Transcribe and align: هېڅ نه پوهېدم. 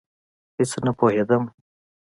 هېڅ 0.57 0.71
نه 0.85 0.91
پوهېدم. 0.97 1.43